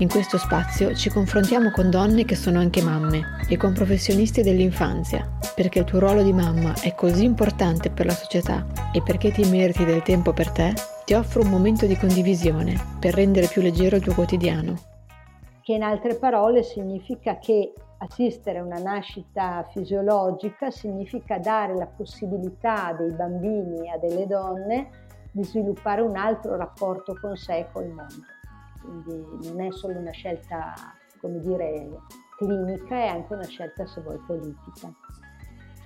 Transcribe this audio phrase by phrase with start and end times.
[0.00, 5.28] In questo spazio ci confrontiamo con donne che sono anche mamme e con professionisti dell'infanzia,
[5.56, 9.42] perché il tuo ruolo di mamma è così importante per la società e perché ti
[9.50, 10.72] meriti del tempo per te,
[11.04, 14.76] ti offro un momento di condivisione per rendere più leggero il tuo quotidiano.
[15.60, 22.94] Che in altre parole significa che assistere a una nascita fisiologica significa dare la possibilità
[22.96, 24.90] dei bambini e a delle donne
[25.32, 28.37] di sviluppare un altro rapporto con sé e col mondo
[28.80, 30.74] quindi non è solo una scelta,
[31.20, 31.90] come dire,
[32.36, 34.92] clinica, è anche una scelta, se vuoi, politica.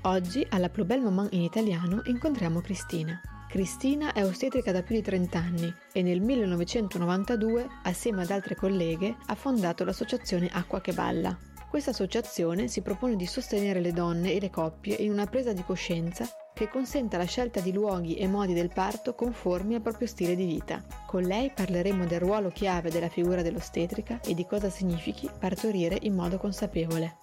[0.03, 3.21] Oggi alla Plus Belle Maman in italiano incontriamo Cristina.
[3.49, 9.17] Cristina è ostetrica da più di 30 anni e nel 1992, assieme ad altre colleghe,
[9.27, 11.37] ha fondato l'associazione Acqua che Balla.
[11.69, 15.63] Questa associazione si propone di sostenere le donne e le coppie in una presa di
[15.63, 20.35] coscienza che consenta la scelta di luoghi e modi del parto conformi al proprio stile
[20.35, 20.83] di vita.
[21.07, 26.15] Con lei parleremo del ruolo chiave della figura dell'ostetrica e di cosa significhi partorire in
[26.15, 27.19] modo consapevole.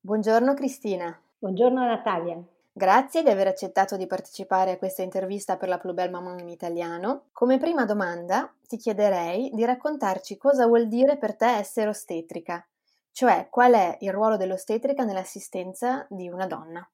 [0.00, 1.18] Buongiorno Cristina.
[1.38, 2.42] Buongiorno Natalia.
[2.76, 6.48] Grazie di aver accettato di partecipare a questa intervista per la Plus Belle Maman in
[6.48, 7.26] italiano.
[7.32, 12.66] Come prima domanda ti chiederei di raccontarci cosa vuol dire per te essere ostetrica,
[13.12, 16.84] cioè qual è il ruolo dell'ostetrica nell'assistenza di una donna.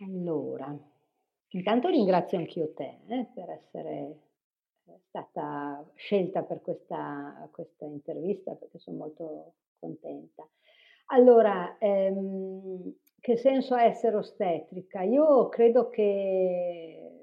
[0.00, 0.76] Allora,
[1.48, 4.16] intanto ringrazio anch'io te eh, per essere
[4.84, 10.46] eh, stata scelta per questa, questa, intervista perché sono molto contenta.
[11.06, 15.00] Allora, ehm, che senso ha essere ostetrica?
[15.02, 17.16] Io credo che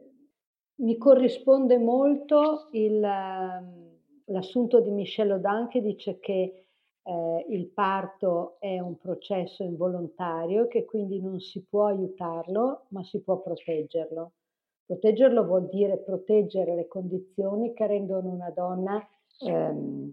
[0.75, 6.62] mi corrisponde molto il, l'assunto di Michel Audin che dice che
[7.03, 13.21] eh, il parto è un processo involontario che quindi non si può aiutarlo, ma si
[13.21, 14.31] può proteggerlo.
[14.85, 19.05] Proteggerlo vuol dire proteggere le condizioni che rendono una donna,
[19.39, 20.11] ehm,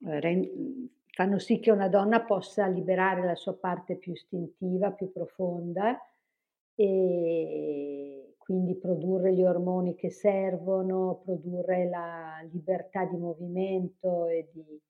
[0.00, 5.98] rend- fanno sì che una donna possa liberare la sua parte più istintiva, più profonda
[6.74, 14.80] e quindi produrre gli ormoni che servono, produrre la libertà di movimento e di,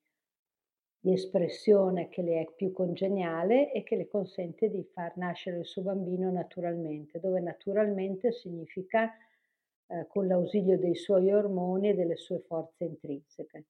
[1.00, 5.66] di espressione che le è più congeniale e che le consente di far nascere il
[5.66, 9.12] suo bambino naturalmente, dove naturalmente significa
[9.86, 13.64] eh, con l'ausilio dei suoi ormoni e delle sue forze intrinseche.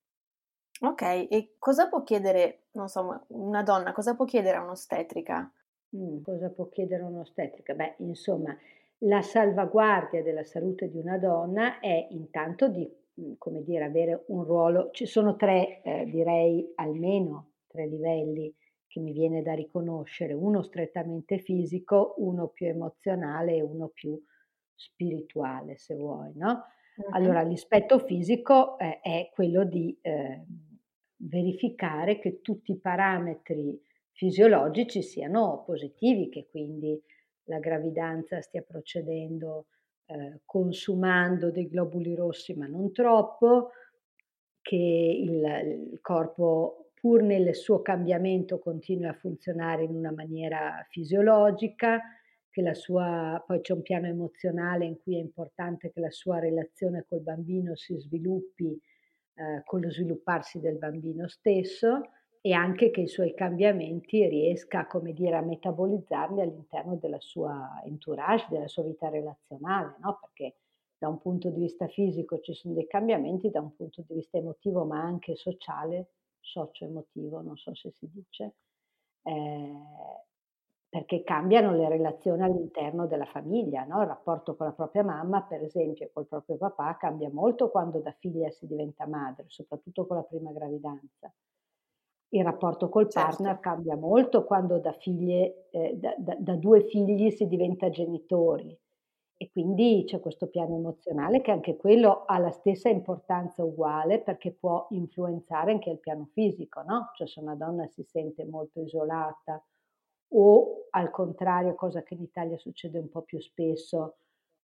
[0.82, 5.50] Ok, e cosa può chiedere, non so, una donna, cosa può chiedere a un'ostetrica?
[5.96, 7.74] Mm, cosa può chiedere un'ostetrica?
[7.74, 8.56] Beh, insomma,
[8.98, 12.88] la salvaguardia della salute di una donna è intanto di
[13.38, 14.90] come dire, avere un ruolo.
[14.92, 18.54] Ci sono tre, eh, direi almeno tre livelli
[18.86, 24.20] che mi viene da riconoscere, uno strettamente fisico, uno più emozionale e uno più
[24.74, 26.64] spirituale, se vuoi, no?
[27.12, 30.44] Allora, l'aspetto fisico eh, è quello di eh,
[31.16, 33.80] verificare che tutti i parametri
[34.12, 37.00] fisiologici siano positivi, che quindi
[37.44, 39.66] la gravidanza stia procedendo
[40.10, 43.70] eh, consumando dei globuli rossi ma non troppo,
[44.60, 52.00] che il, il corpo pur nel suo cambiamento continui a funzionare in una maniera fisiologica,
[52.50, 56.40] che la sua, poi c'è un piano emozionale in cui è importante che la sua
[56.40, 58.78] relazione col bambino si sviluppi
[59.34, 62.02] eh, con lo svilupparsi del bambino stesso
[62.42, 68.46] e anche che i suoi cambiamenti riesca, come dire, a metabolizzarli all'interno della sua entourage,
[68.50, 70.18] della sua vita relazionale, no?
[70.20, 70.56] Perché
[70.98, 74.38] da un punto di vista fisico ci sono dei cambiamenti, da un punto di vista
[74.38, 78.54] emotivo, ma anche sociale, socio-emotivo, non so se si dice,
[79.22, 79.72] eh,
[80.88, 84.00] perché cambiano le relazioni all'interno della famiglia, no?
[84.02, 88.00] Il rapporto con la propria mamma, per esempio, e col proprio papà cambia molto quando
[88.00, 91.32] da figlia si diventa madre, soprattutto con la prima gravidanza
[92.30, 93.28] il rapporto col certo.
[93.28, 98.76] partner cambia molto quando da, figlie, eh, da, da, da, due figli si diventa genitori
[99.36, 104.52] e quindi c'è questo piano emozionale che anche quello ha la stessa importanza uguale perché
[104.52, 107.10] può influenzare anche il piano fisico, no?
[107.14, 109.64] Cioè se una donna si sente molto isolata
[110.32, 114.16] o al contrario, cosa che in Italia succede un po' più spesso,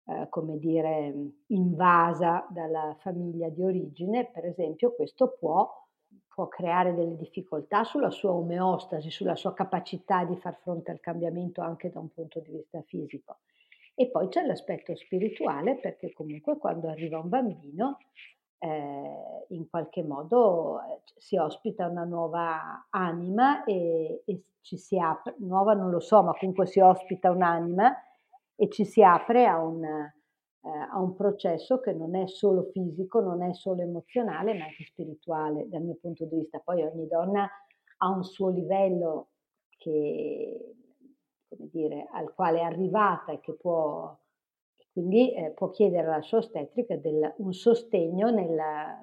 [0.04, 1.14] eh, come dire,
[1.46, 5.68] invasa dalla famiglia di origine, per esempio, questo può
[6.36, 11.62] può creare delle difficoltà sulla sua omeostasi, sulla sua capacità di far fronte al cambiamento
[11.62, 13.38] anche da un punto di vista fisico.
[13.94, 17.96] E poi c'è l'aspetto spirituale perché comunque quando arriva un bambino
[18.58, 25.36] eh, in qualche modo eh, si ospita una nuova anima e, e, ci si apre,
[25.38, 27.96] nuova non lo so, ma comunque si ospita un'anima
[28.54, 29.80] e ci si apre a un,
[30.68, 35.68] a un processo che non è solo fisico, non è solo emozionale, ma anche spirituale
[35.68, 36.58] dal mio punto di vista.
[36.58, 37.48] Poi ogni donna
[37.98, 39.28] ha un suo livello
[39.70, 40.74] che,
[41.48, 44.16] dire, al quale è arrivata e che può
[44.96, 48.98] quindi eh, può chiedere alla sua ostetrica del, un sostegno nella,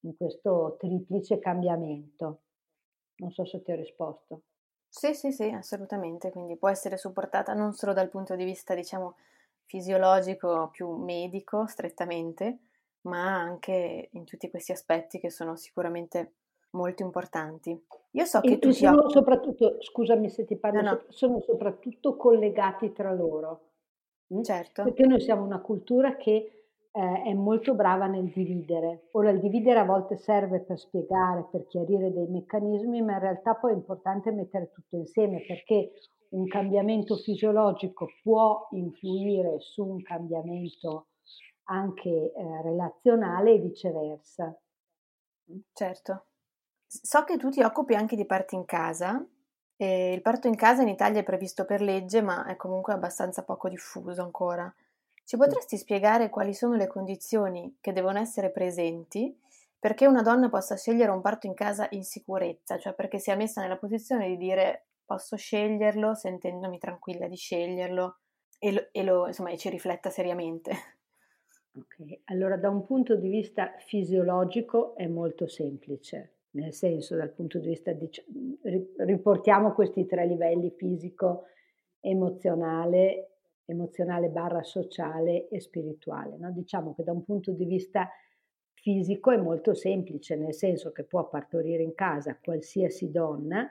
[0.00, 2.40] in questo triplice cambiamento.
[3.18, 4.42] Non so se ti ho risposto.
[4.88, 6.32] Sì, sì, sì, assolutamente.
[6.32, 9.14] Quindi può essere supportata non solo dal punto di vista, diciamo,
[9.70, 12.58] fisiologico, più medico, strettamente,
[13.02, 16.32] ma anche in tutti questi aspetti che sono sicuramente
[16.70, 17.80] molto importanti.
[18.10, 21.04] Io so che e tu sono soprattutto, scusami se ti parlo, no, no.
[21.08, 23.68] sono soprattutto collegati tra loro.
[24.42, 24.82] Certo.
[24.82, 29.06] Perché noi siamo una cultura che eh, è molto brava nel dividere.
[29.12, 33.54] Ora il dividere a volte serve per spiegare, per chiarire dei meccanismi, ma in realtà
[33.54, 35.92] poi è importante mettere tutto insieme perché
[36.30, 41.08] un cambiamento fisiologico può influire su un cambiamento
[41.64, 44.56] anche eh, relazionale e viceversa.
[45.72, 46.24] Certo.
[46.86, 49.24] So che tu ti occupi anche di parti in casa
[49.76, 53.44] e il parto in casa in Italia è previsto per legge, ma è comunque abbastanza
[53.44, 54.72] poco diffuso ancora.
[55.24, 59.36] Ci potresti spiegare quali sono le condizioni che devono essere presenti
[59.78, 63.62] perché una donna possa scegliere un parto in casa in sicurezza, cioè perché sia messa
[63.62, 68.18] nella posizione di dire posso sceglierlo sentendomi tranquilla di sceglierlo
[68.60, 70.70] e, lo, e, lo, insomma, e ci rifletta seriamente.
[71.74, 77.58] Ok, allora da un punto di vista fisiologico è molto semplice nel senso dal punto
[77.58, 78.08] di vista di,
[78.98, 81.46] riportiamo questi tre livelli fisico,
[82.00, 86.36] emozionale, emozionale barra sociale e spirituale.
[86.38, 86.50] No?
[86.50, 88.08] Diciamo che da un punto di vista
[88.74, 93.70] fisico è molto semplice, nel senso che può partorire in casa qualsiasi donna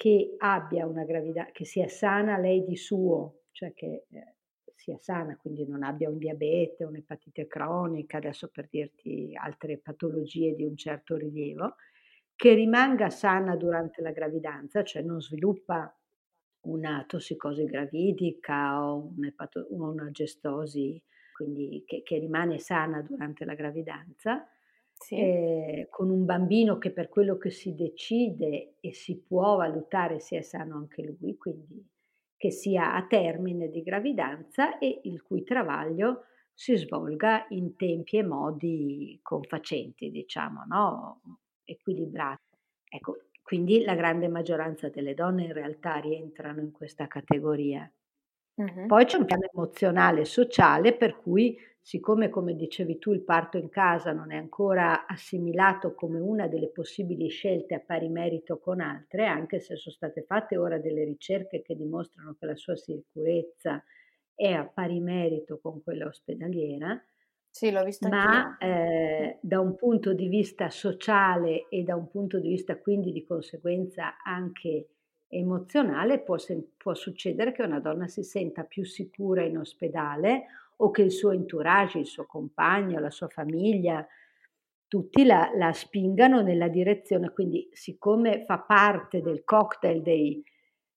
[0.00, 4.34] che abbia una gravidanza, che sia sana lei di suo, cioè che eh,
[4.74, 10.64] sia sana, quindi non abbia un diabete, un'epatite cronica, adesso per dirti altre patologie di
[10.64, 11.74] un certo rilievo,
[12.34, 15.94] che rimanga sana durante la gravidanza, cioè non sviluppa
[16.60, 19.12] una tossicosi gravidica o
[19.68, 20.98] una gestosi,
[21.34, 24.48] quindi che, che, rimane sana durante la gravidanza,
[25.00, 25.16] sì.
[25.16, 30.42] eh, con un bambino che per quello che si decide e si può valutare sia
[30.42, 31.84] sano anche lui, quindi
[32.36, 36.24] che sia a termine di gravidanza e il cui travaglio
[36.54, 41.20] si svolga in tempi e modi confacenti, diciamo, no?
[41.64, 42.58] equilibrato.
[42.88, 47.90] Ecco, quindi la grande maggioranza delle donne in realtà rientrano in questa categoria.
[48.86, 53.56] Poi c'è un piano emozionale e sociale per cui, siccome come dicevi tu il parto
[53.56, 58.80] in casa non è ancora assimilato come una delle possibili scelte a pari merito con
[58.80, 63.82] altre, anche se sono state fatte ora delle ricerche che dimostrano che la sua sicurezza
[64.34, 67.02] è a pari merito con quella ospedaliera,
[67.52, 72.38] sì, l'ho vista ma eh, da un punto di vista sociale e da un punto
[72.38, 74.88] di vista quindi di conseguenza anche
[75.30, 76.36] emozionale può,
[76.76, 81.30] può succedere che una donna si senta più sicura in ospedale o che il suo
[81.30, 84.06] entourage, il suo compagno, la sua famiglia,
[84.88, 87.30] tutti la, la spingano nella direzione.
[87.30, 90.42] Quindi siccome fa parte del cocktail dei,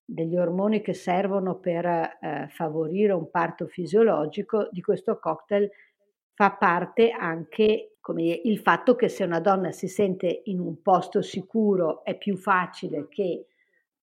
[0.04, 5.70] degli ormoni che servono per eh, favorire un parto fisiologico, di questo cocktail
[6.34, 11.22] fa parte anche dire, il fatto che se una donna si sente in un posto
[11.22, 13.46] sicuro è più facile che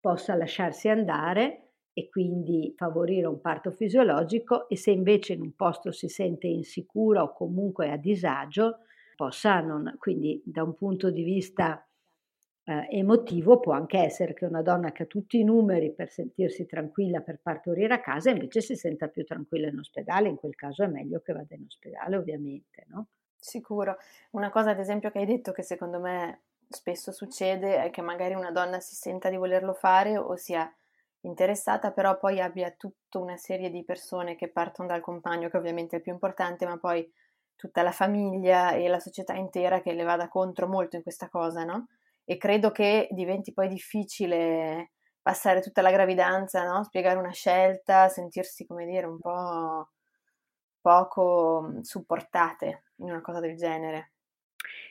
[0.05, 5.93] possa lasciarsi andare e quindi favorire un parto fisiologico e se invece in un posto
[5.93, 8.81] si sente insicura o comunque a disagio,
[9.17, 11.89] possa non, quindi da un punto di vista
[12.65, 16.67] eh, emotivo può anche essere che una donna che ha tutti i numeri per sentirsi
[16.67, 20.83] tranquilla per partorire a casa invece si senta più tranquilla in ospedale, in quel caso
[20.83, 23.07] è meglio che vada in ospedale ovviamente, no?
[23.35, 23.97] Sicuro.
[24.33, 28.35] Una cosa ad esempio che hai detto che secondo me spesso succede è che magari
[28.35, 30.71] una donna si senta di volerlo fare o sia
[31.21, 35.97] interessata, però poi abbia tutta una serie di persone che partono dal compagno, che ovviamente
[35.97, 37.11] è il più importante, ma poi
[37.57, 41.65] tutta la famiglia e la società intera che le vada contro molto in questa cosa,
[41.65, 41.87] no?
[42.25, 46.83] e credo che diventi poi difficile passare tutta la gravidanza, no?
[46.85, 49.91] spiegare una scelta, sentirsi, come dire, un po'
[50.81, 54.14] poco supportate in una cosa del genere.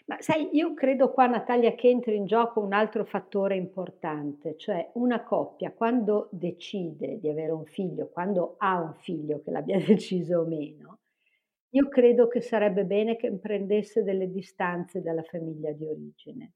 [0.06, 4.92] Ma sai, io credo qua, Natalia, che entri in gioco un altro fattore importante, cioè
[4.96, 10.40] una coppia quando decide di avere un figlio, quando ha un figlio, che l'abbia deciso
[10.40, 11.00] o meno,
[11.74, 16.54] io credo che sarebbe bene che prendesse delle distanze dalla famiglia di origine.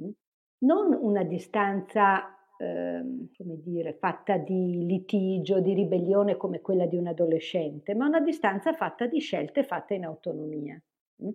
[0.00, 0.10] Mm?
[0.58, 7.06] Non una distanza, ehm, come dire, fatta di litigio, di ribellione come quella di un
[7.06, 10.80] adolescente, ma una distanza fatta di scelte fatte in autonomia.
[11.22, 11.28] Mm?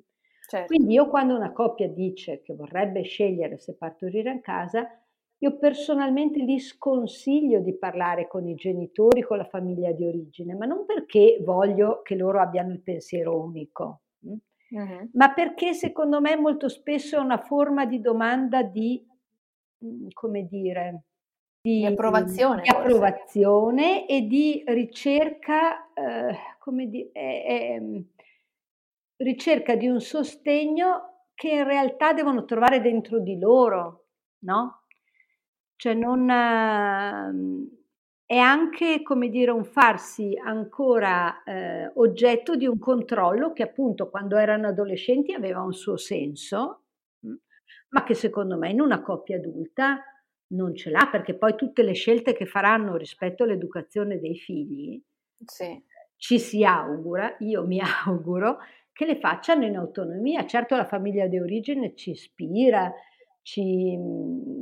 [0.51, 0.67] Certo.
[0.67, 4.86] Quindi io quando una coppia dice che vorrebbe scegliere se partorire a casa,
[5.38, 10.65] io personalmente gli sconsiglio di parlare con i genitori, con la famiglia di origine, ma
[10.65, 15.10] non perché voglio che loro abbiano il pensiero unico, uh-huh.
[15.13, 19.01] ma perché secondo me molto spesso è una forma di domanda di,
[19.86, 21.03] mm, come dire,
[21.62, 27.81] di, di approvazione, di approvazione e di ricerca, eh, come dire, è, è,
[29.24, 34.08] ricerca di un sostegno che in realtà devono trovare dentro di loro,
[34.40, 34.86] no?
[35.75, 36.30] Cioè non...
[36.30, 37.80] Uh,
[38.32, 44.38] è anche, come dire, un farsi ancora eh, oggetto di un controllo che appunto quando
[44.38, 46.84] erano adolescenti aveva un suo senso,
[47.28, 47.34] mm,
[47.90, 50.01] ma che secondo me in una coppia adulta
[50.54, 55.04] non ce l'ha, perché poi tutte le scelte che faranno rispetto all'educazione dei figli,
[55.44, 55.84] sì.
[56.16, 58.60] ci si augura, io mi auguro,
[59.01, 60.46] che le facciano in autonomia.
[60.46, 62.93] Certo la famiglia di origine ci ispira,
[63.41, 63.98] ci,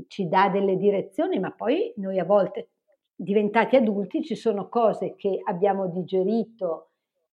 [0.07, 2.69] ci dà delle direzioni, ma poi noi a volte
[3.13, 6.91] diventati adulti ci sono cose che abbiamo digerito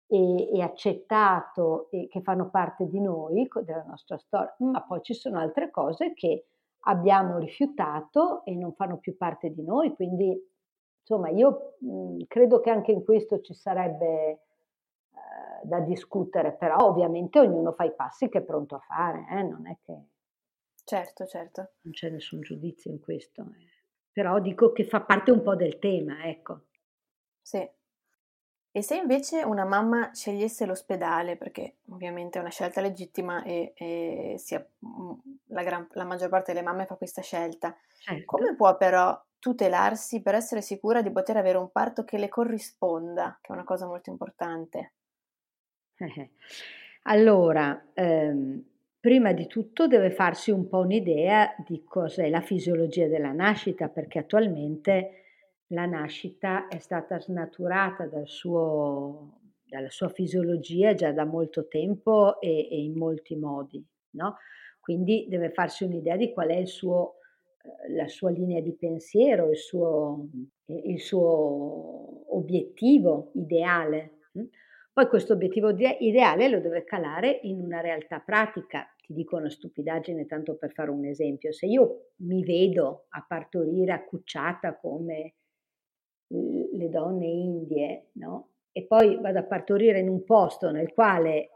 [0.08, 5.14] e, e, accettato e che fanno parte di noi, della nostra storia, ma poi ci
[5.14, 6.46] sono altre cose che
[6.86, 9.94] abbiamo rifiutato e non fanno più parte di noi.
[9.94, 10.42] Quindi,
[11.02, 14.40] insomma, io mh, credo che anche in questo ci sarebbe
[15.14, 19.44] eh, da discutere, però ovviamente ognuno fa i passi che è pronto a fare, eh?
[19.44, 20.08] non è che...
[20.84, 21.72] Certo, certo.
[21.82, 23.70] Non c'è nessun giudizio in questo, eh.
[24.12, 26.64] però dico che fa parte un po' del tema, ecco.
[27.42, 27.70] Sì.
[28.76, 34.36] E se invece una mamma scegliesse l'ospedale, perché ovviamente è una scelta legittima e, e
[34.40, 35.12] sia, mm,
[35.50, 38.26] la, gran, la, maggior parte delle mamme fa questa scelta, certo.
[38.26, 43.38] come può però tutelarsi per essere sicura di poter avere un parto che le corrisponda,
[43.42, 44.94] che è una cosa molto importante?
[47.06, 48.64] Allora, ehm,
[49.00, 54.20] prima di tutto deve farsi un po' un'idea di cos'è la fisiologia della nascita, perché
[54.20, 55.24] attualmente
[55.68, 62.70] la nascita è stata snaturata dal suo, dalla sua fisiologia già da molto tempo e,
[62.72, 64.38] e in molti modi, no?
[64.80, 67.16] Quindi deve farsi un'idea di qual è suo,
[67.64, 70.28] eh, la sua linea di pensiero, il suo,
[70.68, 74.20] il suo obiettivo ideale.
[74.94, 78.88] Poi questo obiettivo ideale lo deve calare in una realtà pratica.
[78.96, 81.52] Ti dico una stupidaggine tanto per fare un esempio.
[81.52, 85.34] Se io mi vedo a partorire accucciata come
[86.28, 88.50] le donne indie, no?
[88.72, 91.50] E poi vado a partorire in un posto nel quale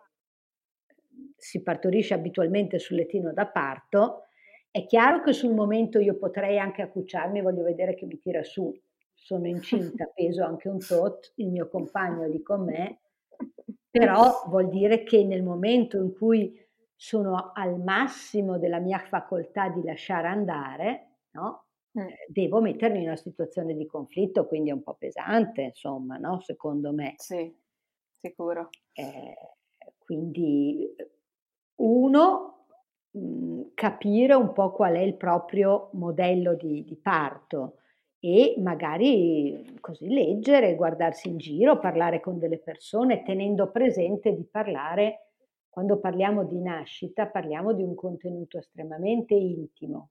[1.35, 4.23] si partorisce abitualmente sul lettino da parto,
[4.71, 8.75] è chiaro che sul momento io potrei anche accucciarmi, voglio vedere che mi tira su,
[9.13, 12.99] sono incinta, peso anche un tot, il mio compagno è lì con me,
[13.89, 16.55] però vuol dire che nel momento in cui
[16.95, 21.65] sono al massimo della mia facoltà di lasciare andare, no?
[21.93, 26.41] Eh, devo mettermi in una situazione di conflitto, quindi è un po' pesante, insomma, no?
[26.41, 27.13] secondo me.
[27.17, 27.51] Sì,
[28.19, 28.69] sicuro.
[28.93, 29.35] Eh,
[29.97, 30.93] quindi
[31.77, 32.65] uno,
[33.11, 37.77] mh, mhmm, capire un po' qual è il proprio modello di, di parto
[38.19, 45.27] e magari così leggere, guardarsi in giro, parlare con delle persone, tenendo presente di parlare,
[45.69, 50.09] quando parliamo di nascita, parliamo di un contenuto estremamente intimo.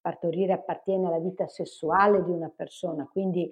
[0.00, 3.48] Partorire appartiene alla vita sessuale di una persona, quindi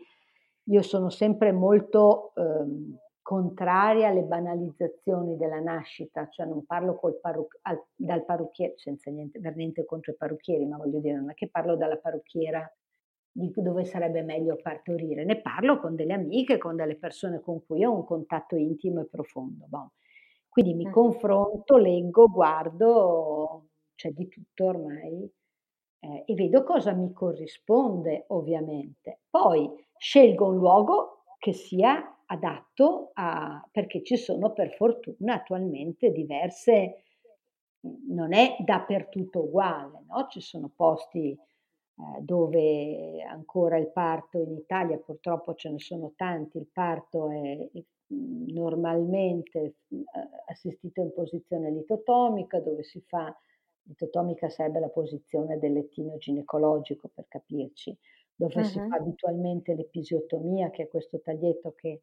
[0.65, 7.81] io sono sempre molto ehm, contraria alle banalizzazioni della nascita, cioè non parlo parruc- al,
[7.95, 11.49] dal parrucchiere, senza niente, per niente contro i parrucchieri, ma voglio dire, non è che
[11.49, 12.69] parlo dalla parrucchiera
[13.39, 15.25] di dove sarebbe meglio partorire.
[15.25, 19.07] Ne parlo con delle amiche, con delle persone con cui ho un contatto intimo e
[19.07, 19.67] profondo.
[19.69, 19.89] Bon.
[20.49, 25.31] Quindi mi confronto, leggo, guardo, c'è di tutto ormai
[26.01, 29.21] eh, e vedo cosa mi corrisponde ovviamente.
[29.31, 37.05] Poi scelgo un luogo che sia adatto a, perché ci sono per fortuna attualmente diverse,
[38.09, 40.27] non è dappertutto uguale, no?
[40.29, 41.39] ci sono posti
[42.21, 47.69] dove ancora il parto in Italia, purtroppo ce ne sono tanti, il parto è
[48.09, 49.77] normalmente
[50.47, 53.37] assistito in posizione litotomica, dove si fa,
[53.83, 57.97] litotomica sarebbe la posizione del lettino ginecologico per capirci,
[58.35, 58.65] dove uh-huh.
[58.65, 62.03] si fa abitualmente l'episiotomia, che è questo taglietto che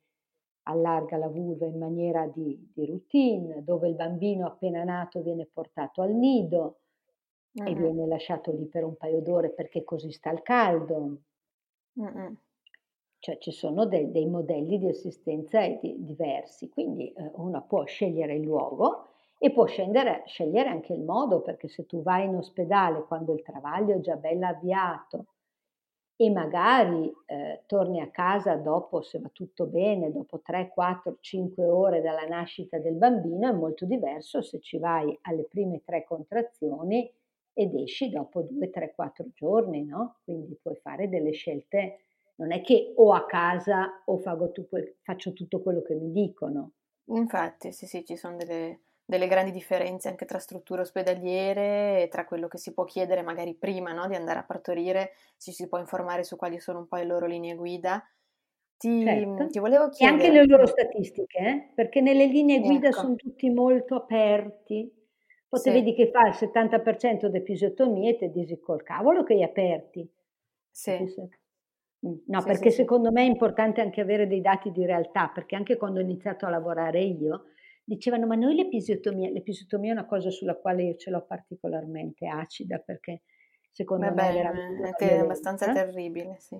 [0.63, 6.01] allarga la vulva in maniera di, di routine, dove il bambino appena nato viene portato
[6.01, 6.79] al nido
[7.55, 7.67] uh-huh.
[7.67, 11.17] e viene lasciato lì per un paio d'ore perché così sta al caldo.
[11.93, 12.35] Uh-uh.
[13.19, 18.35] Cioè ci sono dei, dei modelli di assistenza di, diversi, quindi eh, uno può scegliere
[18.35, 19.07] il luogo
[19.39, 23.41] e può scendere, scegliere anche il modo, perché se tu vai in ospedale quando il
[23.41, 25.25] travaglio è già bello avviato
[26.17, 31.65] e magari eh, torni a casa dopo, se va tutto bene, dopo 3, 4, 5
[31.65, 37.11] ore dalla nascita del bambino, è molto diverso se ci vai alle prime tre contrazioni
[37.57, 40.17] ed esci dopo 2, 3, 4 giorni, no?
[40.25, 41.99] Quindi puoi fare delle scelte
[42.35, 46.71] non è che o a casa o faccio tutto quello che mi dicono.
[47.05, 52.25] Infatti, sì, sì, ci sono delle, delle grandi differenze anche tra strutture ospedaliere e tra
[52.25, 55.77] quello che si può chiedere magari prima no, di andare a partorire, ci si può
[55.77, 58.03] informare su quali sono un po' le loro linee guida.
[58.77, 59.47] Ti, certo.
[59.47, 60.21] ti volevo chiedere...
[60.21, 61.71] E anche le loro statistiche, eh?
[61.73, 62.99] perché nelle linee guida ecco.
[62.99, 64.91] sono tutti molto aperti.
[65.47, 65.71] Poi sì.
[65.71, 70.09] vedi che fa il 70% di episiotomie e ti dici col cavolo che hai aperti.
[70.69, 70.97] Sì.
[71.99, 75.55] No, sì, perché sì, secondo me è importante anche avere dei dati di realtà, perché
[75.55, 77.45] anche quando ho iniziato a lavorare io,
[77.83, 82.77] dicevano ma noi l'episiotomia, l'episiotomia è una cosa sulla quale io ce l'ho particolarmente acida,
[82.77, 83.23] perché
[83.71, 86.57] secondo Beh, me è, è abbastanza terribile, sì.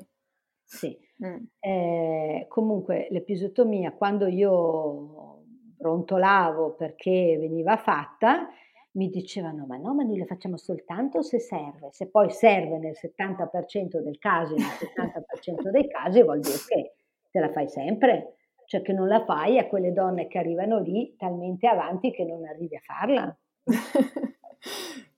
[0.68, 1.44] Sì, mm.
[1.60, 5.44] eh, comunque l'episiotomia quando io
[5.78, 8.50] brontolavo perché veniva fatta,
[8.96, 12.96] mi dicevano ma no, ma noi le facciamo soltanto se serve, se poi serve nel
[13.00, 16.94] 70% del caso, nel 70% dei casi vuol dire che
[17.30, 18.36] te la fai sempre,
[18.66, 22.46] cioè che non la fai a quelle donne che arrivano lì talmente avanti che non
[22.46, 23.38] arrivi a farla.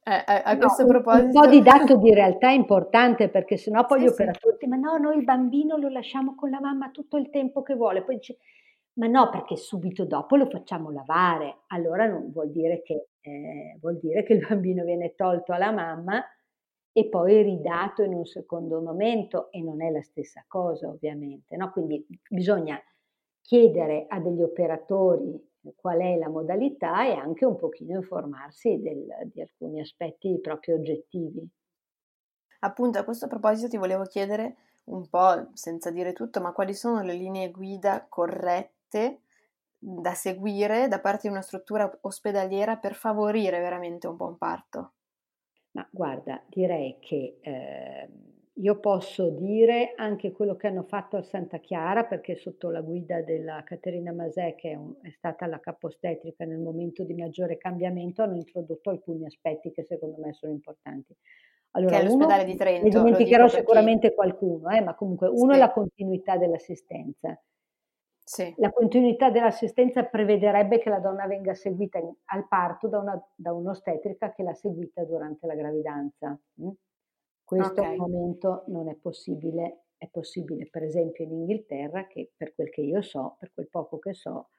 [0.04, 1.26] eh, a, a questo no, proposito...
[1.26, 4.68] Un, po' di dato di realtà è importante perché sennò poi sì, gli operatori sì.
[4.68, 8.04] ma no, noi il bambino lo lasciamo con la mamma tutto il tempo che vuole,
[8.04, 8.38] poi dice
[8.98, 11.64] ma no, perché subito dopo lo facciamo lavare.
[11.68, 16.24] Allora non vuol dire che, eh, vuol dire che il bambino viene tolto alla mamma
[16.92, 21.56] e poi ridato in un secondo momento e non è la stessa cosa ovviamente.
[21.56, 21.72] No?
[21.72, 22.82] Quindi bisogna
[23.42, 29.42] chiedere a degli operatori qual è la modalità e anche un pochino informarsi del, di
[29.42, 31.48] alcuni aspetti proprio oggettivi.
[32.62, 34.56] Appunto, a questo proposito ti volevo chiedere
[34.86, 39.22] un po', senza dire tutto, ma quali sono le linee guida corrette ricette
[39.80, 44.94] da seguire da parte di una struttura ospedaliera per favorire veramente un buon parto?
[45.72, 48.10] Ma guarda, direi che eh,
[48.54, 53.22] io posso dire anche quello che hanno fatto a Santa Chiara, perché sotto la guida
[53.22, 58.24] della Caterina Masè, che è, un, è stata la capostetrica nel momento di maggiore cambiamento,
[58.24, 61.16] hanno introdotto alcuni aspetti che secondo me sono importanti.
[61.72, 62.84] Allora, che è l'ospedale uno, di Trento.
[62.86, 65.58] Ne dimenticherò sicuramente qualcuno, eh, ma comunque uno sì.
[65.58, 67.40] è la continuità dell'assistenza.
[68.28, 68.54] Sì.
[68.58, 73.54] La continuità dell'assistenza prevederebbe che la donna venga seguita in, al parto da, una, da,
[73.54, 76.38] un'ostetrica che l'ha seguita durante la gravidanza.
[76.62, 76.70] Mm?
[77.42, 77.94] Questo okay.
[77.94, 79.84] al momento non è possibile.
[79.96, 83.98] È possibile per esempio in Inghilterra, che per quel che io so, per quel poco
[83.98, 84.50] che so,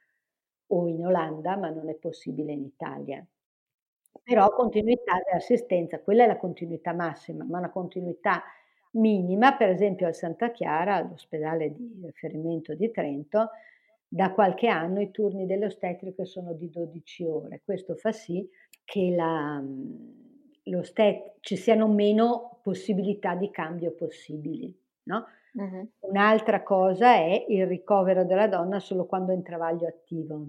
[0.68, 3.24] o in Olanda, ma non è possibile in Italia.
[4.22, 8.42] Però continuità dell'assistenza, quella è la continuità massima, ma una continuità
[8.98, 13.50] minima, per esempio al Santa Chiara, all'ospedale di riferimento di Trento,
[14.06, 17.62] da qualche anno i turni delle ostetriche sono di 12 ore.
[17.64, 18.48] Questo fa sì
[18.84, 19.62] che la,
[20.82, 24.74] stet- ci siano meno possibilità di cambio possibili.
[25.04, 25.26] No?
[25.52, 25.90] Uh-huh.
[26.00, 30.46] Un'altra cosa è il ricovero della donna solo quando è in travaglio attivo.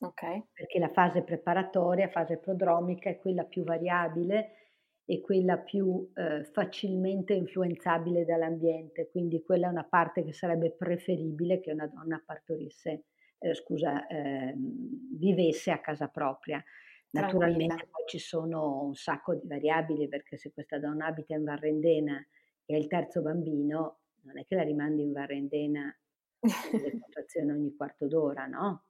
[0.00, 0.44] Okay.
[0.52, 4.63] Perché la fase preparatoria, fase prodromica è quella più variabile
[5.06, 11.60] e quella più eh, facilmente influenzabile dall'ambiente, quindi quella è una parte che sarebbe preferibile
[11.60, 13.04] che una donna partorisse,
[13.38, 16.62] eh, scusa, eh, vivesse a casa propria.
[17.10, 22.26] Naturalmente poi ci sono un sacco di variabili perché se questa donna abita in Varrendena
[22.64, 25.96] e ha il terzo bambino, non è che la rimandi in Varrendena
[26.40, 26.42] le
[27.00, 28.86] contrazioni ogni quarto d'ora, no?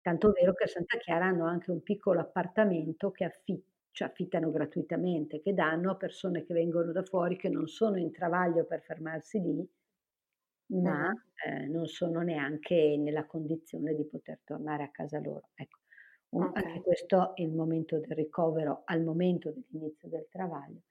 [0.00, 4.50] Tanto vero che a Santa Chiara hanno anche un piccolo appartamento che affitta cioè affittano
[4.50, 8.82] gratuitamente, che danno a persone che vengono da fuori, che non sono in travaglio per
[8.82, 9.68] fermarsi lì,
[10.80, 11.12] ma
[11.46, 15.50] eh, non sono neanche nella condizione di poter tornare a casa loro.
[15.54, 15.78] Ecco,
[16.30, 16.62] un, okay.
[16.62, 20.82] anche questo è il momento del ricovero al momento dell'inizio del travaglio.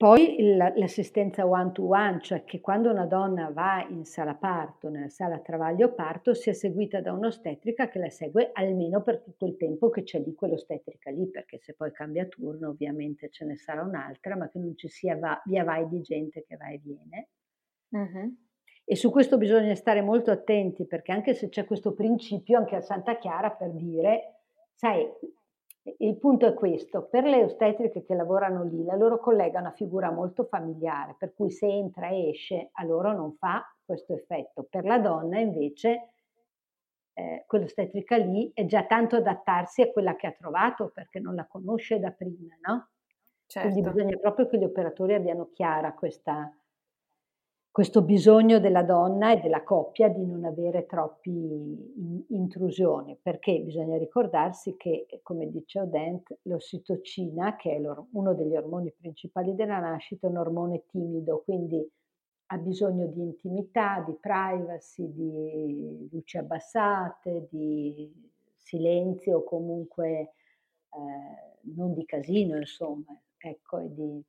[0.00, 5.10] Poi l'assistenza one to one, cioè che quando una donna va in sala parto, nella
[5.10, 9.90] sala travaglio parto, sia seguita da un'ostetrica che la segue almeno per tutto il tempo
[9.90, 14.38] che c'è lì quell'ostetrica lì, perché se poi cambia turno ovviamente ce ne sarà un'altra,
[14.38, 17.28] ma che non ci sia va, via vai di gente che va e viene.
[17.90, 18.34] Uh-huh.
[18.82, 22.80] E su questo bisogna stare molto attenti, perché anche se c'è questo principio, anche a
[22.80, 24.36] Santa Chiara per dire,
[24.72, 25.06] sai,
[25.82, 29.72] il punto è questo, per le ostetriche che lavorano lì, la loro collega è una
[29.72, 34.66] figura molto familiare, per cui se entra e esce a loro non fa questo effetto.
[34.68, 36.12] Per la donna invece
[37.14, 41.46] eh, quell'ostetrica lì è già tanto adattarsi a quella che ha trovato perché non la
[41.46, 42.90] conosce da prima, no?
[43.46, 43.68] Certo.
[43.68, 46.54] Quindi bisogna proprio che gli operatori abbiano chiara questa,
[47.72, 54.76] questo bisogno della donna e della coppia di non avere troppi intrusioni, perché bisogna ricordarsi
[54.76, 57.80] che, come dice Odent, l'ossitocina, che è
[58.10, 61.88] uno degli ormoni principali della nascita, è un ormone timido, quindi
[62.52, 68.12] ha bisogno di intimità, di privacy, di luci abbassate, di
[68.56, 70.08] silenzio comunque
[70.90, 74.24] eh, non di casino, insomma, ecco, e di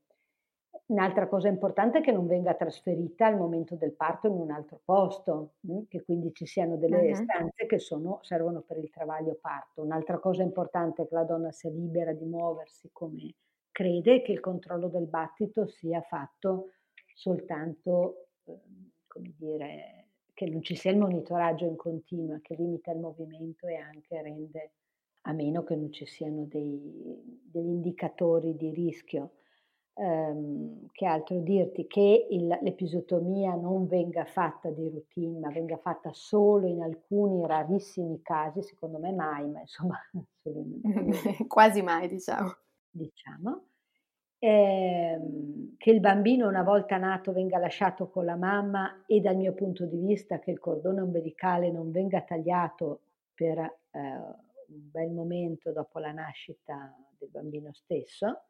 [0.88, 4.82] Un'altra cosa importante è che non venga trasferita al momento del parto in un altro
[4.84, 5.84] posto, mh?
[5.88, 7.16] che quindi ci siano delle uh-huh.
[7.16, 9.82] stanze che sono, servono per il travaglio parto.
[9.82, 13.36] Un'altra cosa importante è che la donna sia libera di muoversi come
[13.72, 16.72] crede e che il controllo del battito sia fatto
[17.16, 18.60] soltanto, eh,
[19.08, 23.76] come dire, che non ci sia il monitoraggio in continuo, che limita il movimento e
[23.76, 24.72] anche rende,
[25.22, 29.34] a meno che non ci siano dei, degli indicatori di rischio
[29.94, 36.12] ehm, che altro dirti, che il, l'episotomia non venga fatta di routine, ma venga fatta
[36.14, 39.98] solo in alcuni rarissimi casi, secondo me mai, ma insomma
[41.48, 42.56] quasi mai diciamo.
[42.90, 43.66] Diciamo.
[44.44, 49.54] Ehm, che il bambino una volta nato venga lasciato con la mamma e dal mio
[49.54, 53.02] punto di vista che il cordone ombelicale non venga tagliato
[53.36, 58.46] per eh, un bel momento dopo la nascita del bambino stesso,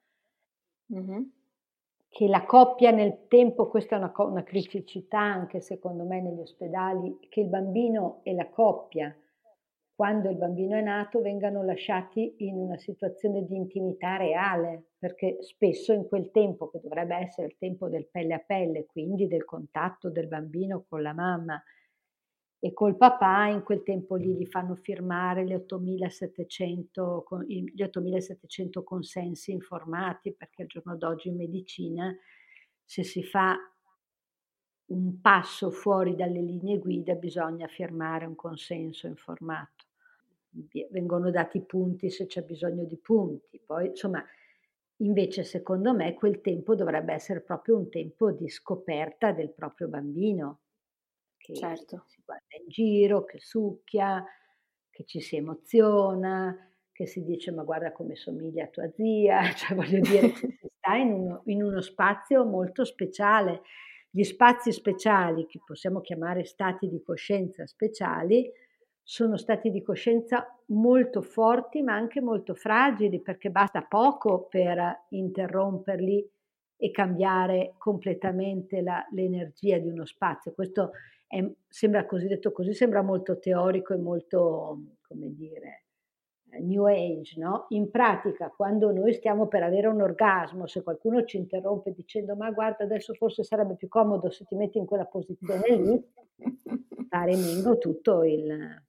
[2.09, 7.17] Che la coppia nel tempo, questa è una, una criticità anche secondo me negli ospedali,
[7.29, 9.15] che il bambino e la coppia,
[9.95, 15.93] quando il bambino è nato, vengano lasciati in una situazione di intimità reale, perché spesso
[15.93, 20.09] in quel tempo, che dovrebbe essere il tempo del pelle a pelle, quindi del contatto
[20.09, 21.61] del bambino con la mamma,
[22.63, 29.51] e col papà in quel tempo lì gli fanno firmare gli 8700, gli 8700 consensi
[29.51, 32.15] informati perché al giorno d'oggi in medicina
[32.85, 33.57] se si fa
[34.91, 39.85] un passo fuori dalle linee guida bisogna firmare un consenso informato.
[40.91, 43.59] Vengono dati punti se c'è bisogno di punti.
[43.65, 44.23] Poi, insomma,
[44.97, 50.59] invece secondo me quel tempo dovrebbe essere proprio un tempo di scoperta del proprio bambino,
[51.41, 52.03] che certo.
[52.07, 54.23] si guarda in giro, che succhia,
[54.89, 56.55] che ci si emoziona,
[56.91, 60.69] che si dice ma guarda come somiglia a tua zia, cioè voglio dire che si
[60.77, 63.61] sta in uno, in uno spazio molto speciale.
[64.09, 68.51] Gli spazi speciali, che possiamo chiamare stati di coscienza speciali,
[69.01, 76.29] sono stati di coscienza molto forti ma anche molto fragili perché basta poco per interromperli
[76.77, 80.53] e cambiare completamente la, l'energia di uno spazio.
[80.53, 80.91] Questo
[81.31, 85.85] è, sembra così detto così, sembra molto teorico e molto, come dire,
[86.59, 87.67] New Age, no?
[87.69, 92.51] In pratica, quando noi stiamo per avere un orgasmo, se qualcuno ci interrompe dicendo ma
[92.51, 96.03] guarda adesso forse sarebbe più comodo se ti metti in quella posizione lì,
[97.09, 98.83] va remengo tutto il...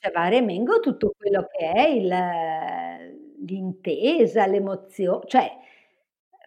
[0.00, 5.50] Cioè va remengo tutto quello che è il, l'intesa, l'emozione, cioè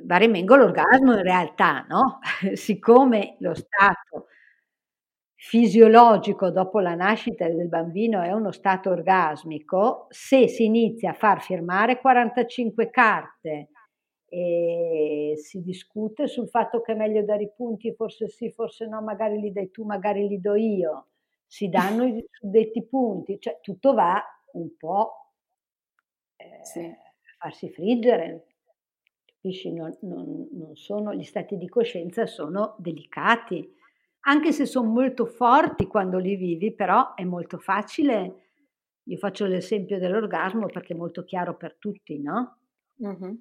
[0.04, 2.20] va remengo l'orgasmo in realtà, no?
[2.54, 4.28] Siccome lo stato
[5.44, 11.42] fisiologico dopo la nascita del bambino è uno stato orgasmico, se si inizia a far
[11.42, 13.70] firmare 45 carte
[14.28, 19.02] e si discute sul fatto che è meglio dare i punti, forse sì, forse no,
[19.02, 21.08] magari li dai tu, magari li do io,
[21.48, 24.24] si danno i suddetti punti, cioè tutto va
[24.54, 25.32] un po'
[26.36, 26.82] eh, sì.
[26.82, 26.96] a
[27.40, 28.46] farsi friggere.
[29.26, 29.74] Capisci?
[29.74, 33.80] Non, non, non sono, gli stati di coscienza sono delicati
[34.22, 38.48] anche se sono molto forti quando li vivi, però è molto facile.
[39.04, 42.58] Io faccio l'esempio dell'orgasmo perché è molto chiaro per tutti, no?
[43.04, 43.34] Mm-hmm.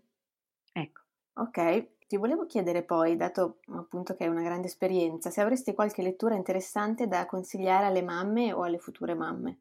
[0.72, 1.00] Ecco.
[1.34, 6.02] Ok, ti volevo chiedere poi, dato appunto che è una grande esperienza, se avresti qualche
[6.02, 9.60] lettura interessante da consigliare alle mamme o alle future mamme.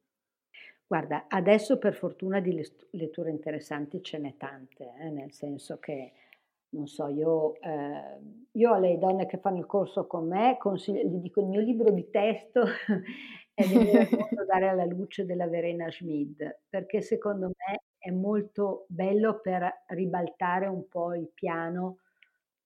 [0.88, 2.60] Guarda, adesso per fortuna di
[2.92, 6.14] letture interessanti ce n'è tante, eh, nel senso che
[6.72, 8.20] non so, io, eh,
[8.52, 11.92] io alle donne che fanno il corso con me consiglio, gli dico il mio libro
[11.92, 12.64] di testo
[13.54, 14.08] è Venire
[14.48, 20.88] dare alla luce della Verena Schmid, perché secondo me è molto bello per ribaltare un
[20.88, 21.98] po' il piano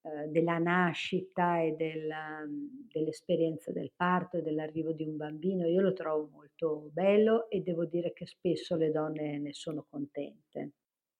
[0.03, 2.45] eh, della nascita e della,
[2.91, 5.65] dell'esperienza del parto e dell'arrivo di un bambino.
[5.65, 10.71] Io lo trovo molto bello e devo dire che spesso le donne ne sono contente,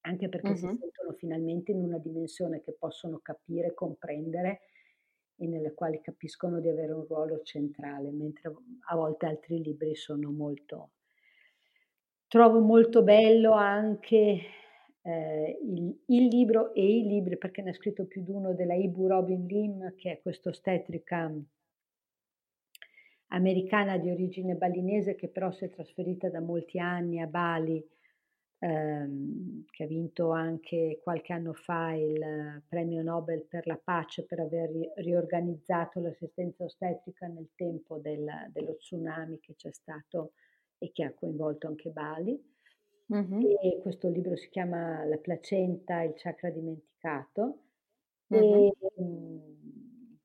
[0.06, 0.56] anche perché uh-huh.
[0.56, 4.62] si sentono finalmente in una dimensione che possono capire, comprendere
[5.36, 8.54] e nelle quali capiscono di avere un ruolo centrale, mentre
[8.90, 10.92] a volte altri libri sono molto...
[12.28, 14.42] Trovo molto bello anche
[15.02, 18.74] eh, il, il, libro e i libri, perché ne ha scritto più di uno, della
[18.74, 21.32] Ibu Robin Lim, che è questa ostetrica
[23.28, 27.84] americana di origine balinese che però si è trasferita da molti anni a Bali,
[28.64, 34.40] ehm, che ha vinto anche qualche anno fa il premio Nobel per la pace per
[34.40, 40.34] aver riorganizzato l'assistenza ostetrica nel tempo del, dello tsunami che c'è stato
[40.78, 42.52] e che ha coinvolto anche Bali.
[43.08, 43.58] Uh-huh.
[43.62, 47.60] E questo libro si chiama La placenta, il chakra dimenticato.
[48.28, 48.72] Uh-huh.
[48.98, 50.18] E, mh,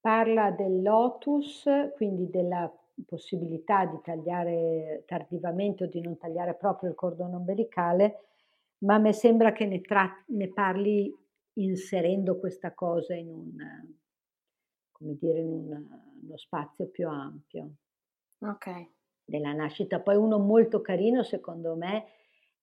[0.00, 2.72] parla del lotus, quindi della
[3.06, 8.20] possibilità di tagliare tardivamente o di non tagliare proprio il cordone ombelicale,
[8.78, 11.14] ma a me sembra che ne, tra- ne parli
[11.54, 13.56] inserendo questa cosa in un,
[14.92, 15.86] come dire, in un,
[16.22, 17.70] uno spazio più ampio.
[18.40, 18.96] Ok
[19.28, 20.00] della nascita.
[20.00, 22.06] Poi uno molto carino, secondo me,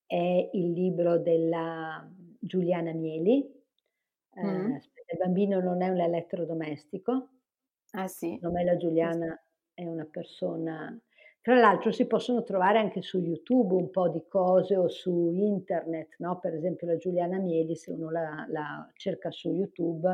[0.06, 2.08] è il libro della
[2.40, 3.54] Giuliana Mieli.
[4.40, 4.72] Mm.
[4.72, 7.30] Eh, il bambino non è un elettrodomestico.
[7.92, 8.34] Ah sì.
[8.34, 9.40] Secondo me la Giuliana
[9.76, 11.00] è una persona...
[11.42, 16.16] Tra l'altro si possono trovare anche su YouTube un po' di cose o su internet,
[16.18, 16.40] no?
[16.40, 20.10] Per esempio la Giuliana Mieli, se uno la, la cerca su YouTube,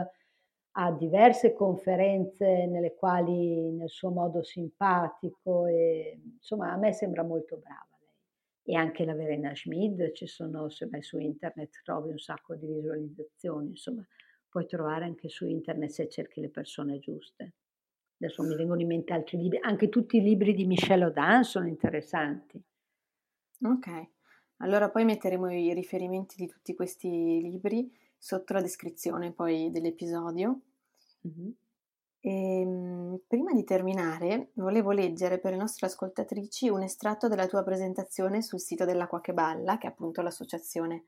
[0.74, 7.56] ha diverse conferenze nelle quali nel suo modo simpatico e insomma a me sembra molto
[7.58, 8.76] brava lei.
[8.76, 12.68] E anche la Verena Schmid, ci sono, se vai su internet trovi un sacco di
[12.68, 14.06] visualizzazioni, insomma
[14.50, 17.54] puoi trovare anche su internet se cerchi le persone giuste.
[18.22, 21.68] Adesso mi vengono in mente altri libri, anche tutti i libri di Michel Audin sono
[21.68, 22.62] interessanti.
[23.64, 24.10] Ok,
[24.58, 30.60] allora poi metteremo i riferimenti di tutti questi libri sotto la descrizione poi dell'episodio.
[31.28, 31.50] Mm-hmm.
[32.20, 37.64] E, ehm, prima di terminare, volevo leggere per le nostre ascoltatrici un estratto della tua
[37.64, 41.06] presentazione sul sito dell'Acqua che Balla, che è appunto l'associazione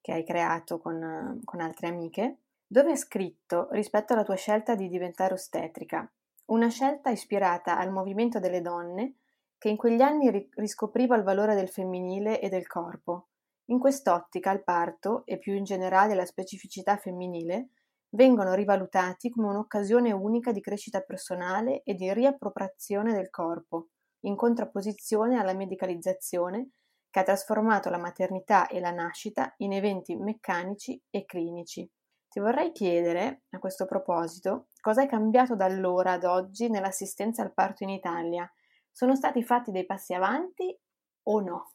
[0.00, 4.88] che hai creato con, con altre amiche, dove è scritto rispetto alla tua scelta di
[4.88, 6.10] diventare ostetrica,
[6.50, 9.16] una scelta ispirata al movimento delle donne
[9.58, 13.30] che in quegli anni riscopriva il valore del femminile e del corpo
[13.70, 17.68] in quest'ottica il parto, e più in generale la specificità femminile,
[18.10, 23.90] vengono rivalutati come un'occasione unica di crescita personale e di riappropriazione del corpo,
[24.24, 26.70] in contrapposizione alla medicalizzazione
[27.08, 31.88] che ha trasformato la maternità e la nascita in eventi meccanici e clinici.
[32.30, 37.52] Ti vorrei chiedere, a questo proposito, cosa è cambiato da allora ad oggi nell'assistenza al
[37.52, 38.48] parto in Italia?
[38.88, 40.78] Sono stati fatti dei passi avanti
[41.24, 41.72] o no?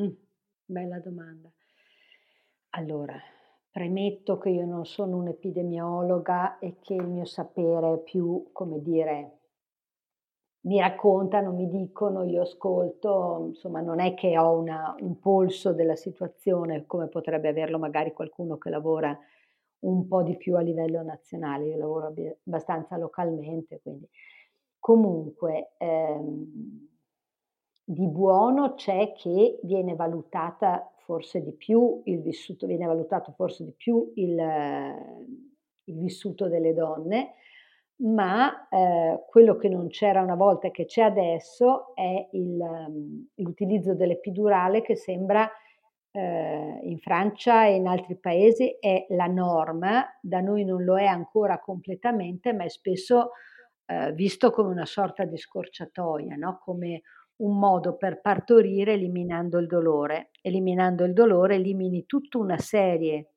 [0.00, 0.14] Mm.
[0.64, 1.52] Bella domanda.
[2.70, 3.20] Allora,
[3.70, 9.37] premetto che io non sono un'epidemiologa e che il mio sapere è più, come dire,
[10.62, 15.96] mi raccontano, mi dicono, io ascolto, insomma non è che ho una, un polso della
[15.96, 19.16] situazione come potrebbe averlo magari qualcuno che lavora
[19.80, 22.12] un po' di più a livello nazionale, io lavoro
[22.44, 24.08] abbastanza localmente, quindi.
[24.80, 26.88] Comunque ehm,
[27.84, 33.72] di buono c'è che viene valutata forse di più il vissuto, viene valutato forse di
[33.72, 34.38] più il,
[35.84, 37.34] il vissuto delle donne,
[38.00, 42.58] ma eh, quello che non c'era una volta e che c'è adesso è il,
[43.34, 45.50] l'utilizzo dell'epidurale che sembra
[46.12, 51.06] eh, in Francia e in altri paesi è la norma, da noi non lo è
[51.06, 53.30] ancora completamente, ma è spesso
[53.86, 56.58] eh, visto come una sorta di scorciatoia, no?
[56.62, 57.02] come
[57.36, 60.30] un modo per partorire eliminando il dolore.
[60.40, 63.32] Eliminando il dolore elimini tutta una serie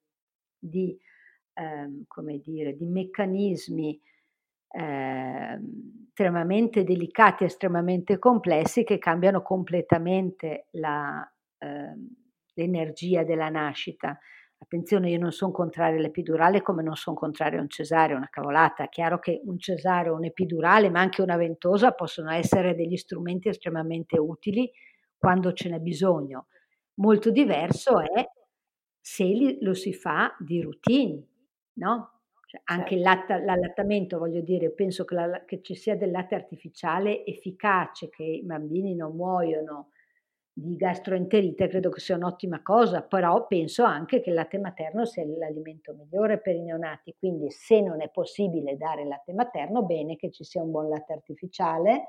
[0.57, 0.97] di,
[1.53, 2.05] ehm,
[2.43, 3.99] dire, di meccanismi
[4.71, 5.59] eh,
[6.07, 11.95] estremamente delicati, estremamente complessi che cambiano completamente la, eh,
[12.53, 14.17] l'energia della nascita.
[14.57, 18.83] Attenzione, io non sono contraria all'epidurale come non sono contraria a un cesareo, una cavolata.
[18.83, 23.49] È chiaro che un cesareo, un epidurale, ma anche una ventosa possono essere degli strumenti
[23.49, 24.71] estremamente utili
[25.17, 26.47] quando ce n'è bisogno.
[26.95, 28.23] Molto diverso è
[28.99, 31.25] se lo si fa di routine,
[31.79, 32.20] no?
[32.51, 32.97] Cioè, anche Certo.
[32.97, 38.43] l'allattamento, voglio dire, penso che, la- che ci sia del latte artificiale efficace, che i
[38.43, 39.91] bambini non muoiono
[40.51, 45.23] di gastroenterite, credo che sia un'ottima cosa, però penso anche che il latte materno sia
[45.25, 50.29] l'alimento migliore per i neonati, quindi se non è possibile dare latte materno, bene che
[50.29, 52.07] ci sia un buon latte artificiale.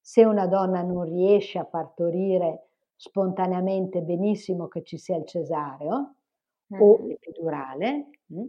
[0.00, 6.16] Se una donna non riesce a partorire spontaneamente, benissimo che ci sia il cesareo
[6.78, 7.06] o Mhm.
[7.06, 8.44] l'epidurale, mm?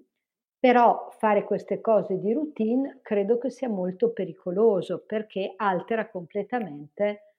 [0.60, 7.36] Però fare queste cose di routine credo che sia molto pericoloso perché altera completamente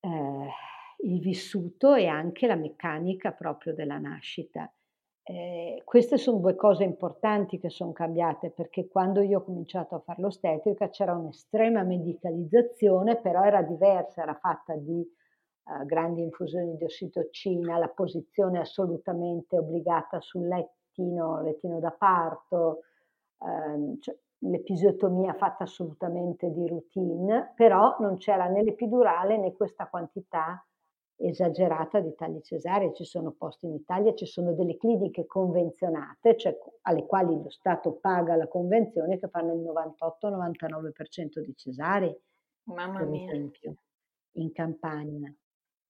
[0.00, 0.48] eh,
[1.02, 4.72] il vissuto e anche la meccanica proprio della nascita.
[5.22, 10.00] Eh, queste sono due cose importanti che sono cambiate perché quando io ho cominciato a
[10.00, 16.84] fare l'ostetrica c'era un'estrema medicalizzazione, però era diversa, era fatta di eh, grandi infusioni di
[16.84, 20.46] ossitocina, la posizione assolutamente obbligata sul
[20.90, 22.80] lettino, lettino da parto,
[23.38, 30.64] ehm, cioè, l'episiotomia fatta assolutamente di routine, però non c'era né l'epidurale né questa quantità
[31.16, 32.94] esagerata di tagli cesarei.
[32.94, 37.92] Ci sono posti in Italia, ci sono delle cliniche convenzionate, cioè alle quali lo Stato
[38.00, 42.16] paga la convenzione che fanno il 98-99% di cesarei,
[42.76, 43.34] Mamma mia.
[43.34, 43.74] esempio,
[44.36, 45.34] in campagna.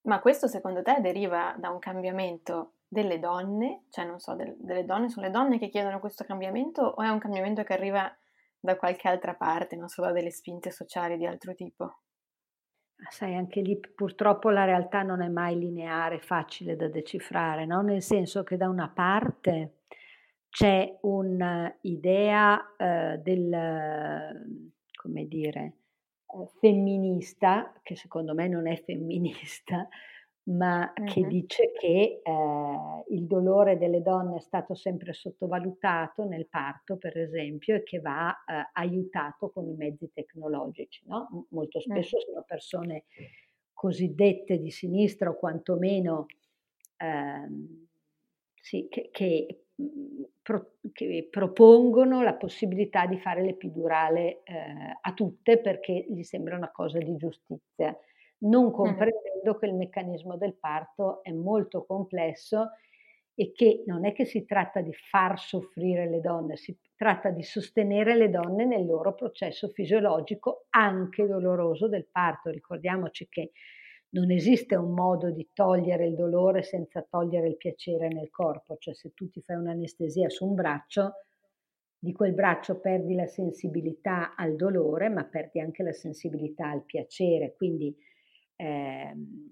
[0.03, 3.85] Ma questo secondo te deriva da un cambiamento delle donne?
[3.89, 7.07] Cioè, non so, del- delle donne, sono le donne che chiedono questo cambiamento o è
[7.07, 8.13] un cambiamento che arriva
[8.59, 11.99] da qualche altra parte, non so, da delle spinte sociali di altro tipo?
[13.09, 17.81] Sai, anche lì purtroppo la realtà non è mai lineare, facile da decifrare, no?
[17.81, 19.77] Nel senso che da una parte
[20.49, 29.87] c'è un'idea eh, del, come dire, eh, femminista, che secondo me non è femminista,
[30.43, 31.27] ma che Mhm.
[31.27, 37.75] dice che eh, il dolore delle donne è stato sempre sottovalutato nel parto, per esempio,
[37.75, 41.03] e che va eh, aiutato con i mezzi tecnologici.
[41.07, 41.27] No?
[41.31, 42.01] M- Molto Mm.
[42.01, 43.03] spesso sono persone
[43.73, 46.25] cosiddette di sinistra o quantomeno
[46.97, 47.87] ehm,
[48.61, 55.59] sì, che, che, mh, pro- che propongono la possibilità di fare l'epidurale eh, a tutte
[55.59, 57.95] perché gli sembra una cosa di giustizia
[58.43, 62.71] non comprendendo che il meccanismo del parto è molto complesso
[63.33, 67.43] e che non è che si tratta di far soffrire le donne, si tratta di
[67.43, 72.49] sostenere le donne nel loro processo fisiologico anche doloroso del parto.
[72.49, 73.51] Ricordiamoci che
[74.09, 78.93] non esiste un modo di togliere il dolore senza togliere il piacere nel corpo, cioè
[78.93, 81.13] se tu ti fai un'anestesia su un braccio,
[81.97, 87.53] di quel braccio perdi la sensibilità al dolore, ma perdi anche la sensibilità al piacere,
[87.55, 87.95] quindi
[88.61, 89.51] ehm,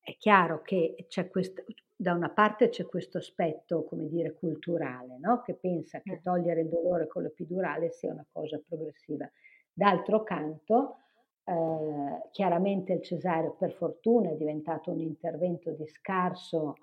[0.00, 1.64] è chiaro che c'è questo,
[1.96, 5.42] da una parte c'è questo aspetto, come dire, culturale, no?
[5.42, 6.22] che pensa che Mm.
[6.22, 9.30] togliere il dolore con l'epidurale sia una cosa progressiva.
[9.72, 10.96] D'altro canto,
[11.44, 16.74] eh, chiaramente il cesareo per fortuna è diventato un intervento di scarso,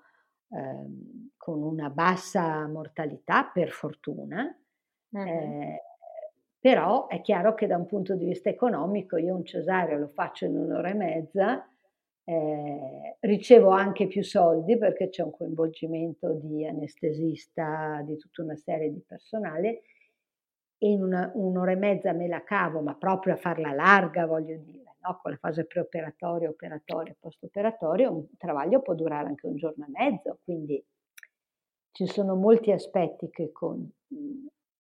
[0.50, 4.46] ehm, con una bassa mortalità, per fortuna,
[5.12, 5.82] eh,
[6.60, 10.44] però è chiaro che da un punto di vista economico io un cesareo lo faccio
[10.44, 11.66] in un'ora e mezza,
[12.24, 18.92] eh, ricevo anche più soldi perché c'è un coinvolgimento di anestesista, di tutta una serie
[18.92, 19.80] di personale
[20.76, 24.56] e in una, un'ora e mezza me la cavo, ma proprio a farla larga, voglio
[24.58, 25.18] dire, no?
[25.22, 30.38] con la fase preoperatoria, operatoria, post-operatoria, un travaglio può durare anche un giorno e mezzo,
[30.44, 30.82] quindi
[31.92, 33.90] ci sono molti aspetti che con...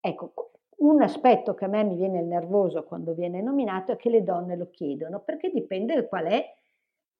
[0.01, 4.23] Ecco, un aspetto che a me mi viene nervoso quando viene nominato è che le
[4.23, 6.45] donne lo chiedono, perché dipende qual è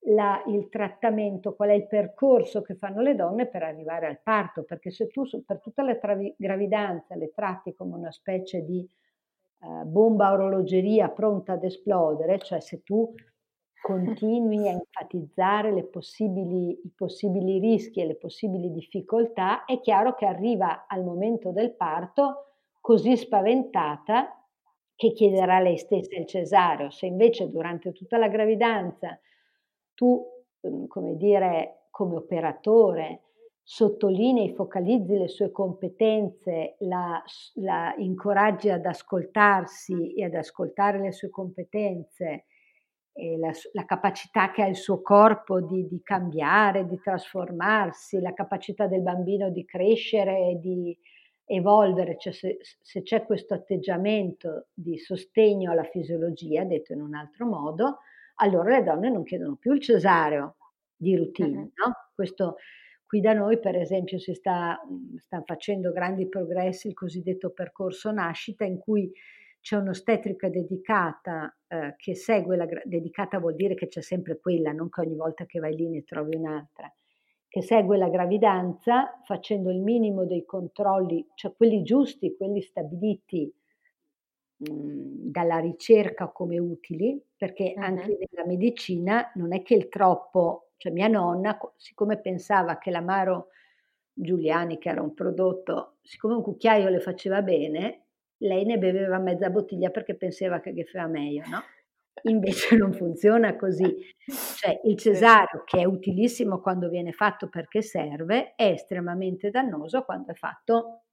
[0.04, 4.63] la, il trattamento, qual è il percorso che fanno le donne per arrivare al parto,
[4.63, 8.88] perché se tu per tutta la travi, gravidanza le tratti come una specie di
[9.62, 13.13] eh, bomba orologeria pronta ad esplodere, cioè se tu
[13.82, 20.86] continui a enfatizzare possibili, i possibili rischi e le possibili difficoltà, è chiaro che arriva
[20.88, 22.48] al momento del parto
[22.79, 24.33] così spaventata
[24.95, 26.89] che chiederà lei stessa il cesareo.
[26.89, 29.19] Se invece durante tutta la gravidanza
[29.93, 30.25] tu,
[30.87, 33.23] come dire, come operatore,
[33.63, 37.23] sottolinei, focalizzi le sue competenze, la,
[37.55, 42.45] la incoraggi ad ascoltarsi e ad ascoltare le sue competenze,
[43.38, 48.88] la, la, capacità che ha il suo corpo di, di, cambiare, di trasformarsi, la capacità
[48.88, 50.97] del bambino di crescere di
[51.52, 57.47] evolvere, cioè se, se c'è questo atteggiamento di sostegno alla fisiologia, detto in un altro
[57.47, 58.00] modo,
[58.36, 60.58] allora le donne non chiedono più il cesareo
[60.95, 61.93] di routine, no?
[62.14, 62.58] Questo,
[63.10, 64.80] Qui da noi, per esempio, si sta,
[65.18, 69.12] sta facendo grandi progressi il cosiddetto percorso nascita, in cui
[69.60, 74.89] c'è un'ostetrica dedicata eh, che segue la dedicata vuol dire che c'è sempre quella, non
[74.89, 76.93] che ogni volta che vai lì ne trovi un'altra,
[77.50, 83.52] che segue la gravidanza facendo il minimo dei controlli, cioè quelli giusti, quelli stabiliti
[84.58, 87.84] mh, dalla ricerca come utili, perché uh-huh.
[87.84, 93.50] anche nella medicina non è che il troppo cioè mia nonna, siccome pensava che l'amaro
[94.14, 98.06] Giuliani, che era un prodotto, siccome un cucchiaio le faceva bene,
[98.38, 101.62] lei ne beveva mezza bottiglia perché pensava che faceva meglio, no?
[102.24, 103.95] Invece non funziona così.
[104.57, 110.32] Cioè il cesario, che è utilissimo quando viene fatto perché serve, è estremamente dannoso quando
[110.32, 111.03] è fatto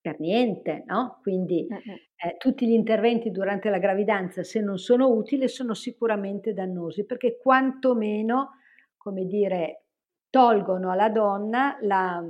[0.00, 1.18] per niente, no?
[1.22, 7.04] Quindi eh, tutti gli interventi durante la gravidanza, se non sono utili, sono sicuramente dannosi,
[7.04, 8.58] perché quantomeno,
[8.96, 9.84] come dire,
[10.30, 12.24] tolgono alla donna la,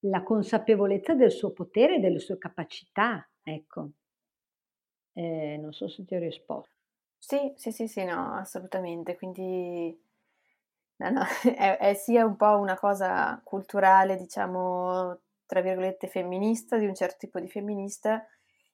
[0.00, 3.90] la consapevolezza del suo potere e delle sue capacità, ecco.
[5.12, 6.79] Eh, non so se ti ho risposto.
[7.20, 9.16] Sì, sì, sì, sì, no, assolutamente.
[9.16, 9.96] Quindi
[10.96, 11.22] no, no,
[11.56, 17.16] è, è sia un po' una cosa culturale, diciamo, tra virgolette, femminista, di un certo
[17.18, 18.26] tipo di femminista,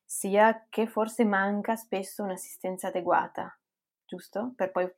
[0.05, 3.57] sia che forse manca spesso un'assistenza adeguata,
[4.05, 4.53] giusto?
[4.57, 4.89] Per poi,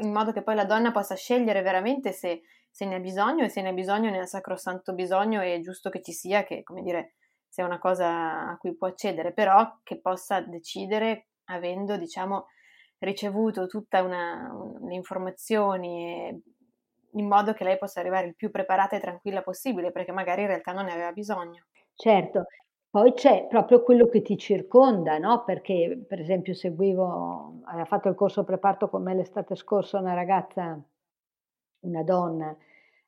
[0.00, 3.48] in modo che poi la donna possa scegliere veramente se, se ne ha bisogno e
[3.48, 6.82] se ne ha bisogno ne ha sacrosanto bisogno è giusto che ci sia, che come
[6.82, 7.14] dire,
[7.48, 12.46] sia una cosa a cui può accedere, però che possa decidere avendo, diciamo,
[12.98, 16.42] ricevuto tutte le informazioni
[17.12, 20.48] in modo che lei possa arrivare il più preparata e tranquilla possibile, perché magari in
[20.48, 21.64] realtà non ne aveva bisogno.
[21.94, 22.44] Certo,
[22.90, 25.44] poi c'è proprio quello che ti circonda, no?
[25.44, 30.78] Perché per esempio seguivo, aveva fatto il corso preparto con me l'estate scorsa una ragazza,
[31.80, 32.54] una donna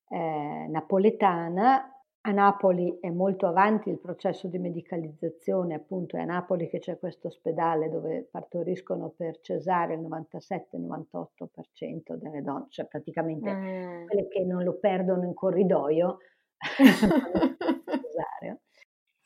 [0.09, 6.69] eh, napoletana a Napoli è molto avanti il processo di medicalizzazione, appunto è a Napoli
[6.69, 14.07] che c'è questo ospedale dove partoriscono per cesare il 97-98% delle donne, cioè praticamente mm.
[14.07, 16.19] quelle che non lo perdono in corridoio.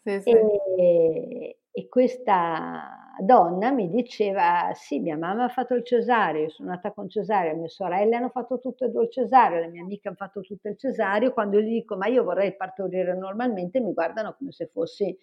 [0.05, 0.31] sì, sì.
[0.77, 6.93] E, e questa donna mi diceva, sì, mia mamma ha fatto il cesareo, sono nata
[6.93, 10.17] con cesareo, mie sorelle hanno fatto tutto e due il cesareo, le mie amiche hanno
[10.17, 14.53] fatto tutto il cesareo, quando gli dico, ma io vorrei partorire normalmente, mi guardano come
[14.53, 15.17] se fossi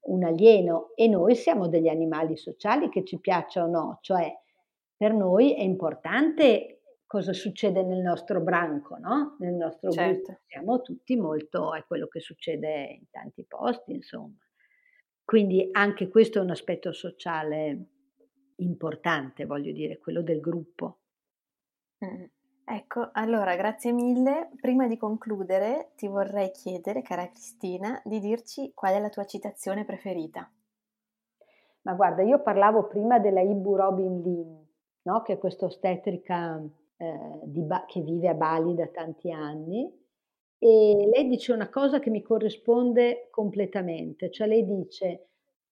[0.00, 4.32] un alieno e noi siamo degli animali sociali che ci piaccia o no, cioè
[4.96, 9.36] per noi è importante cosa succede nel nostro branco, no?
[9.38, 10.24] Nel nostro certo.
[10.24, 14.36] gruppo siamo tutti molto, è quello che succede in tanti posti, insomma.
[15.28, 17.84] Quindi anche questo è un aspetto sociale
[18.56, 21.00] importante, voglio dire, quello del gruppo.
[22.02, 22.24] Mm.
[22.64, 24.48] Ecco, allora grazie mille.
[24.58, 29.84] Prima di concludere ti vorrei chiedere, cara Cristina, di dirci qual è la tua citazione
[29.84, 30.50] preferita.
[31.82, 34.66] Ma guarda, io parlavo prima della Ibu Robin Lin,
[35.02, 35.20] no?
[35.20, 36.58] che è questa ostetrica
[36.96, 39.92] eh, ba- che vive a Bali da tanti anni
[40.58, 45.28] e lei dice una cosa che mi corrisponde completamente, cioè lei dice,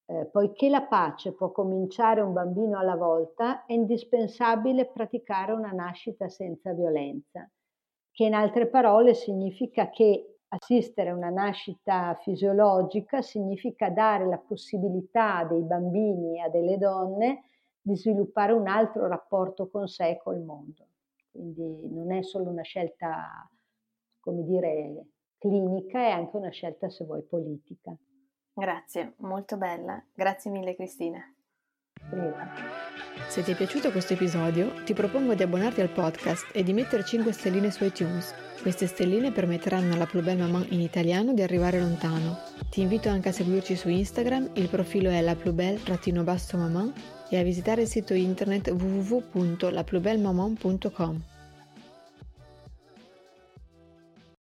[0.07, 6.28] eh, poiché la pace può cominciare un bambino alla volta, è indispensabile praticare una nascita
[6.28, 7.51] senza violenza,
[8.12, 15.45] che in altre parole significa che assistere a una nascita fisiologica significa dare la possibilità
[15.45, 20.41] dei bambini e a delle donne di sviluppare un altro rapporto con sé e col
[20.41, 20.87] mondo.
[21.30, 23.49] Quindi non è solo una scelta
[24.27, 25.07] come dire,
[25.39, 27.97] clinica e anche una scelta, se vuoi, politica.
[28.53, 30.05] Grazie, molto bella.
[30.12, 31.20] Grazie mille Cristina.
[32.11, 32.51] Prima.
[33.29, 37.05] Se ti è piaciuto questo episodio, ti propongo di abbonarti al podcast e di mettere
[37.05, 38.35] 5 stelline su iTunes.
[38.61, 42.39] Queste stelline permetteranno alla Plus Belle Maman in italiano di arrivare lontano.
[42.68, 45.37] Ti invito anche a seguirci su Instagram, il profilo è la
[46.55, 46.93] maman
[47.29, 51.36] e a visitare il sito internet www.laplusbellemaman.com.